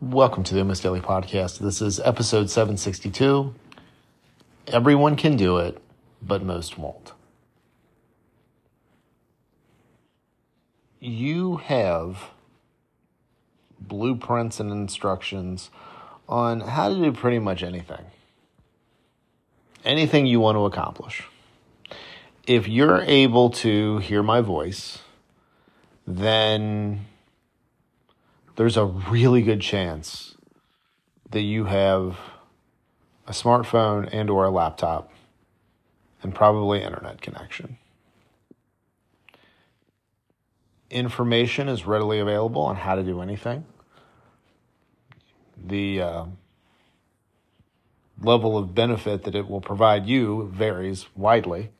[0.00, 1.58] Welcome to the MS Daily Podcast.
[1.58, 3.52] This is episode 762.
[4.68, 5.82] Everyone can do it,
[6.22, 7.14] but most won't.
[11.00, 12.30] You have
[13.80, 15.68] blueprints and instructions
[16.28, 18.04] on how to do pretty much anything.
[19.84, 21.24] Anything you want to accomplish.
[22.46, 24.98] If you're able to hear my voice,
[26.06, 27.07] then
[28.58, 30.34] there's a really good chance
[31.30, 32.18] that you have
[33.28, 35.12] a smartphone and or a laptop
[36.24, 37.78] and probably internet connection.
[40.90, 43.64] Information is readily available on how to do anything.
[45.64, 46.24] The uh,
[48.20, 51.70] level of benefit that it will provide you varies widely,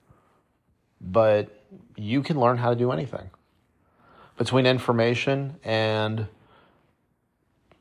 [1.01, 1.61] but
[1.97, 3.31] you can learn how to do anything.
[4.37, 6.29] Between information and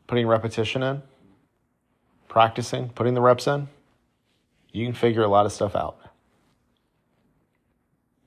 [0.07, 1.03] putting repetition in,
[2.27, 3.67] practicing, putting the reps in,
[4.71, 5.99] you can figure a lot of stuff out.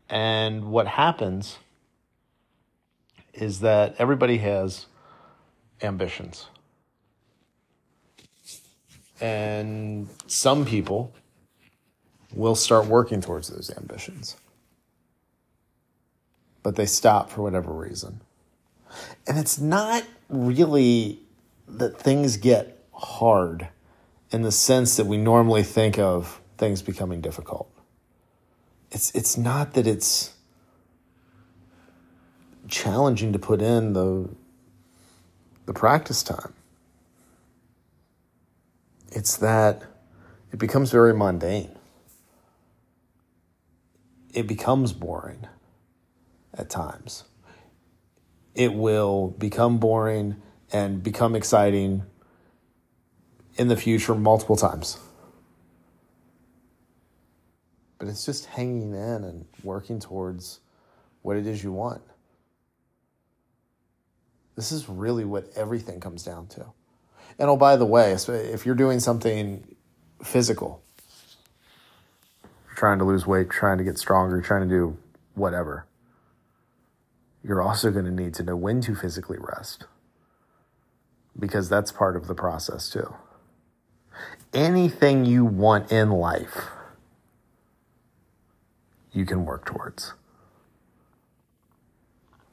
[0.09, 1.59] And what happens
[3.33, 4.87] is that everybody has
[5.83, 6.47] ambitions.
[9.21, 11.15] And some people
[12.35, 14.37] will start working towards those ambitions.
[16.63, 18.21] But they stop for whatever reason.
[19.27, 21.21] And it's not really
[21.79, 23.69] that things get hard
[24.31, 27.71] in the sense that we normally think of things becoming difficult.
[28.91, 30.35] It's it's not that it's
[32.69, 34.29] challenging to put in the
[35.67, 36.53] the practice time.
[39.13, 39.83] It's that
[40.53, 41.77] it becomes very mundane.
[44.33, 45.47] It becomes boring
[46.55, 47.25] at times.
[48.55, 50.41] It will become boring
[50.73, 52.05] and become exciting
[53.57, 54.99] in the future multiple times.
[57.99, 60.61] But it's just hanging in and working towards
[61.23, 62.01] what it is you want.
[64.57, 66.67] This is really what everything comes down to.
[67.39, 69.77] And oh, by the way, if you're doing something
[70.23, 70.83] physical,
[72.75, 74.97] trying to lose weight, trying to get stronger, trying to do
[75.35, 75.87] whatever,
[77.43, 79.85] you're also going to need to know when to physically rest
[81.39, 83.15] because that's part of the process too.
[84.53, 86.67] Anything you want in life,
[89.13, 90.15] you can work towards.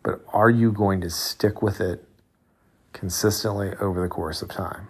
[0.04, 2.08] But are you going to stick with it
[2.94, 4.88] consistently over the course of time?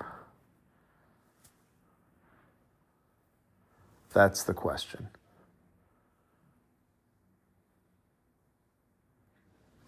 [4.14, 5.10] That's the question.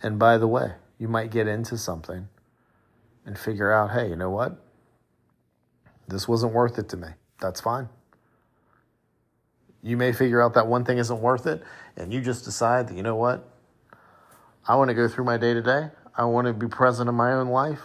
[0.02, 2.30] And by the way, you might get into something
[3.26, 4.64] and figure out, hey, you know what?
[6.08, 7.10] This wasn't worth it to me.
[7.40, 7.90] That's fine.
[9.82, 11.64] You may figure out that one thing isn't worth it,
[11.96, 13.48] and you just decide that, you know what?
[14.68, 15.90] I want to go through my day to day.
[16.18, 17.80] I want to be present in my own life.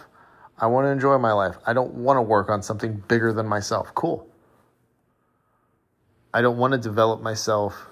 [0.57, 1.55] I want to enjoy my life.
[1.65, 3.93] I don't want to work on something bigger than myself.
[3.93, 4.27] Cool.
[6.33, 7.87] I don't want to develop myself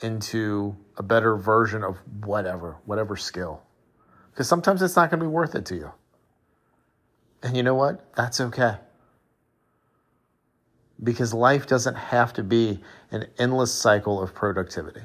[0.00, 3.62] into a better version of whatever, whatever skill.
[4.38, 5.90] Because sometimes it's not going to be worth it to you.
[7.42, 8.14] And you know what?
[8.14, 8.76] That's okay.
[11.02, 12.78] Because life doesn't have to be
[13.10, 15.00] an endless cycle of productivity.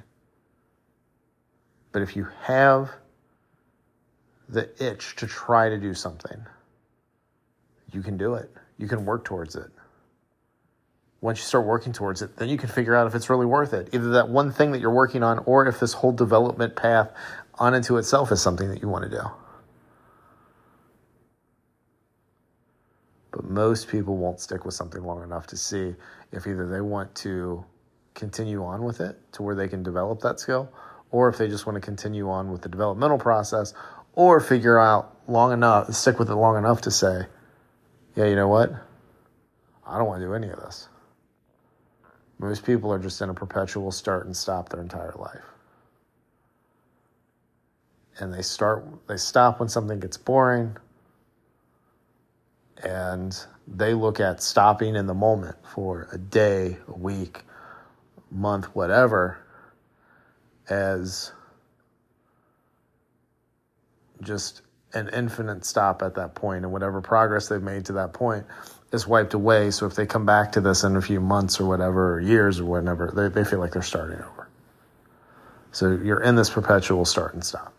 [1.91, 2.91] But if you have
[4.47, 6.45] the itch to try to do something,
[7.91, 8.55] you can do it.
[8.77, 9.71] You can work towards it.
[11.21, 13.73] Once you start working towards it, then you can figure out if it's really worth
[13.73, 13.89] it.
[13.93, 17.11] Either that one thing that you're working on, or if this whole development path
[17.63, 19.23] on into itself is something that you want to do.
[23.31, 25.95] But most people won't stick with something long enough to see
[26.33, 27.63] if either they want to
[28.15, 30.69] continue on with it to where they can develop that skill,
[31.09, 33.73] or if they just want to continue on with the developmental process,
[34.13, 37.25] or figure out long enough, stick with it long enough to say,
[38.15, 38.71] yeah, you know what?
[39.87, 40.89] I don't want to do any of this.
[42.39, 45.52] Most people are just in a perpetual start and stop their entire life
[48.19, 50.75] and they start they stop when something gets boring
[52.83, 57.43] and they look at stopping in the moment for a day, a week,
[58.29, 59.37] month, whatever
[60.69, 61.31] as
[64.21, 64.61] just
[64.93, 66.63] an infinite stop at that point.
[66.63, 68.45] and whatever progress they've made to that point
[68.91, 71.67] is wiped away so if they come back to this in a few months or
[71.67, 74.47] whatever or years or whatever they, they feel like they're starting over
[75.71, 77.73] so you're in this perpetual start and stop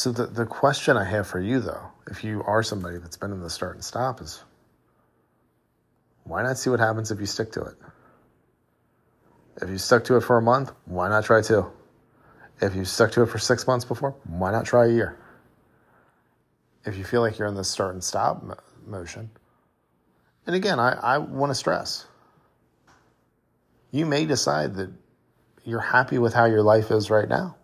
[0.00, 3.32] So the, the question I have for you though, if you are somebody that's been
[3.32, 4.42] in the start and stop is
[6.24, 7.74] why not see what happens if you stick to it?
[9.60, 11.70] If you stuck to it for a month, why not try two?
[12.62, 15.18] If you stuck to it for six months before, why not try a year?
[16.86, 18.42] If you feel like you're in the start and stop
[18.86, 19.28] motion,
[20.46, 22.06] and again, I, I want to stress
[23.90, 24.90] you may decide that
[25.62, 27.56] you're happy with how your life is right now.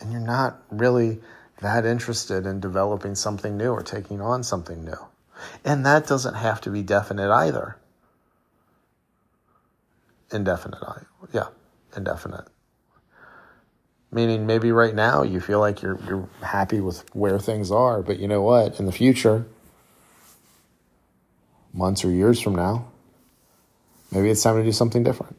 [0.00, 1.20] And you're not really
[1.60, 5.06] that interested in developing something new or taking on something new.
[5.64, 7.76] And that doesn't have to be definite either.
[10.32, 10.80] Indefinite,
[11.32, 11.48] yeah,
[11.96, 12.44] indefinite.
[14.12, 18.18] Meaning maybe right now you feel like you're you're happy with where things are, but
[18.18, 18.78] you know what?
[18.78, 19.46] In the future,
[21.72, 22.88] months or years from now,
[24.12, 25.36] maybe it's time to do something different.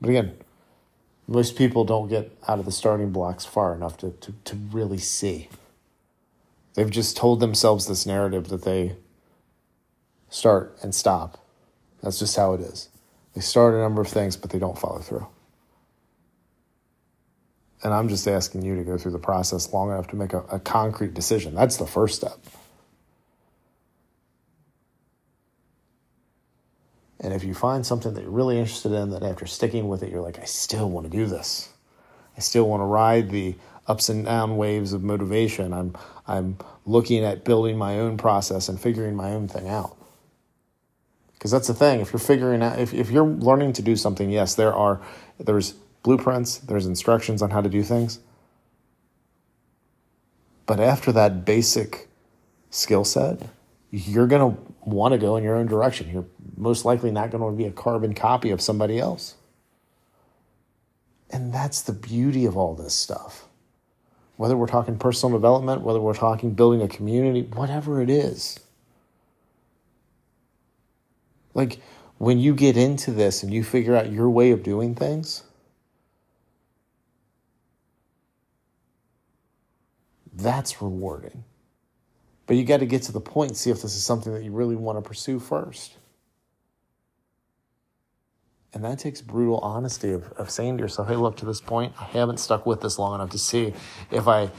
[0.00, 0.36] But again,
[1.30, 4.98] most people don't get out of the starting blocks far enough to, to, to really
[4.98, 5.48] see.
[6.74, 8.96] They've just told themselves this narrative that they
[10.28, 11.38] start and stop.
[12.02, 12.88] That's just how it is.
[13.34, 15.28] They start a number of things, but they don't follow through.
[17.84, 20.40] And I'm just asking you to go through the process long enough to make a,
[20.50, 21.54] a concrete decision.
[21.54, 22.38] That's the first step.
[27.30, 30.10] And if you find something that you're really interested in, that after sticking with it,
[30.10, 31.68] you're like, I still want to do this.
[32.36, 33.54] I still want to ride the
[33.86, 35.72] ups and down waves of motivation.
[35.72, 35.96] I'm
[36.26, 39.96] I'm looking at building my own process and figuring my own thing out.
[41.34, 42.00] Because that's the thing.
[42.00, 45.00] If you're figuring out if, if you're learning to do something, yes, there are
[45.38, 48.18] there's blueprints, there's instructions on how to do things.
[50.66, 52.08] But after that basic
[52.70, 53.40] skill set,
[53.90, 56.08] you're going to want to go in your own direction.
[56.10, 56.26] You're
[56.56, 59.34] most likely not going to be a carbon copy of somebody else.
[61.30, 63.46] And that's the beauty of all this stuff.
[64.36, 68.58] Whether we're talking personal development, whether we're talking building a community, whatever it is.
[71.54, 71.80] Like
[72.18, 75.42] when you get into this and you figure out your way of doing things,
[80.32, 81.44] that's rewarding.
[82.50, 84.42] But you got to get to the point and see if this is something that
[84.42, 85.96] you really want to pursue first.
[88.74, 91.92] And that takes brutal honesty of, of saying to yourself, hey, look, to this point,
[92.00, 93.72] I haven't stuck with this long enough to see
[94.10, 94.50] if I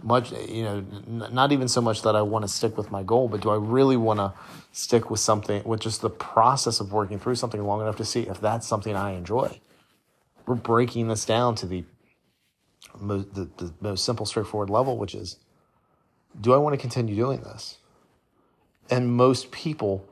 [0.00, 0.76] much, you know,
[1.08, 3.50] n- not even so much that I want to stick with my goal, but do
[3.50, 4.32] I really want to
[4.70, 8.20] stick with something, with just the process of working through something long enough to see
[8.28, 9.58] if that's something I enjoy?
[10.46, 11.84] We're breaking this down to the,
[13.00, 15.38] the, the most simple, straightforward level, which is,
[16.38, 17.78] do I want to continue doing this?
[18.90, 20.06] And most people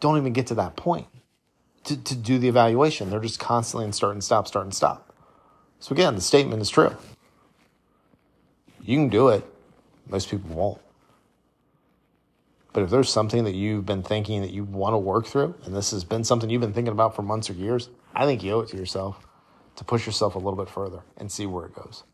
[0.00, 1.06] don't even get to that point
[1.84, 3.10] to, to do the evaluation.
[3.10, 5.14] They're just constantly in start and stop, start and stop.
[5.78, 6.94] So again, the statement is true.
[8.82, 9.44] You can do it.
[10.08, 10.80] Most people won't.
[12.72, 15.74] But if there's something that you've been thinking that you want to work through, and
[15.74, 18.52] this has been something you've been thinking about for months or years, I think you
[18.52, 19.26] owe it to yourself
[19.76, 22.04] to push yourself a little bit further and see where it goes.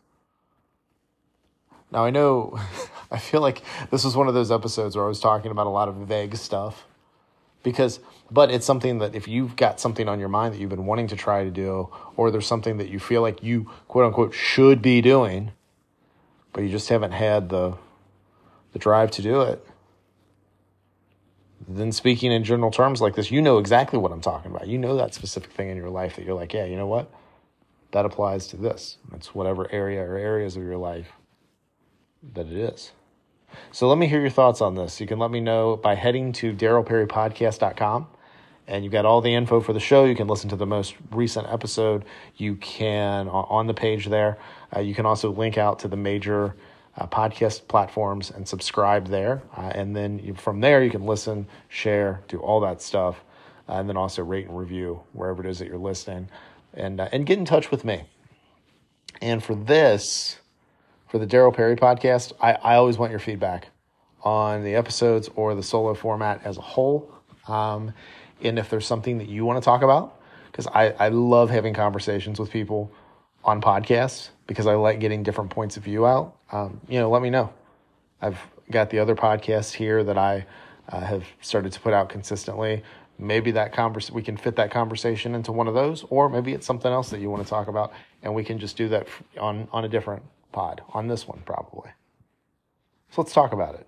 [1.90, 2.58] Now, I know,
[3.10, 5.70] I feel like this was one of those episodes where I was talking about a
[5.70, 6.84] lot of vague stuff.
[7.62, 8.00] Because
[8.30, 11.08] but it's something that if you've got something on your mind that you've been wanting
[11.08, 14.82] to try to do or there's something that you feel like you quote unquote should
[14.82, 15.52] be doing
[16.52, 17.74] but you just haven't had the
[18.72, 19.64] the drive to do it
[21.68, 24.66] then speaking in general terms like this you know exactly what i'm talking about.
[24.66, 27.10] You know that specific thing in your life that you're like yeah you know what?
[27.92, 28.98] That applies to this.
[29.14, 31.12] It's whatever area or areas of your life
[32.34, 32.92] that it is
[33.72, 35.00] so let me hear your thoughts on this.
[35.00, 38.06] You can let me know by heading to darylperrypodcast.com
[38.68, 40.04] and you've got all the info for the show.
[40.04, 42.04] You can listen to the most recent episode.
[42.36, 44.38] You can on the page there.
[44.74, 46.56] Uh, you can also link out to the major
[46.96, 49.42] uh, podcast platforms and subscribe there.
[49.56, 53.22] Uh, and then you, from there, you can listen, share, do all that stuff,
[53.68, 56.28] uh, and then also rate and review wherever it is that you're listening,
[56.74, 58.04] and uh, and get in touch with me.
[59.20, 60.38] And for this,
[61.16, 63.68] for the Daryl Perry podcast, I, I always want your feedback
[64.22, 67.10] on the episodes or the solo format as a whole.
[67.48, 67.94] Um,
[68.42, 70.20] and if there's something that you want to talk about,
[70.52, 72.92] because I, I love having conversations with people
[73.44, 76.36] on podcasts because I like getting different points of view out.
[76.52, 77.50] Um, you know, let me know.
[78.20, 78.38] I've
[78.70, 80.44] got the other podcasts here that I
[80.90, 82.82] uh, have started to put out consistently.
[83.18, 86.66] Maybe that convers we can fit that conversation into one of those, or maybe it's
[86.66, 89.08] something else that you want to talk about, and we can just do that
[89.40, 90.22] on on a different
[90.56, 91.90] pod on this one, probably.
[93.10, 93.86] So let's talk about it.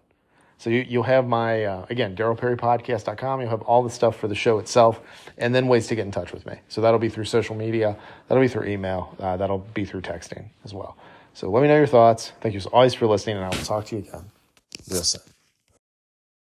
[0.59, 3.41] So you, you'll have my, uh, again, darylperrypodcast.com.
[3.41, 5.01] You'll have all the stuff for the show itself
[5.39, 6.57] and then ways to get in touch with me.
[6.69, 7.97] So that'll be through social media.
[8.27, 9.17] That'll be through email.
[9.19, 10.97] Uh, that'll be through texting as well.
[11.33, 12.33] So let me know your thoughts.
[12.41, 14.25] Thank you so always for listening, and I will talk to you again
[14.91, 15.38] real soon.